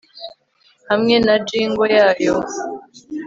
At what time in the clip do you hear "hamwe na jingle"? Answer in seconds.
0.89-1.87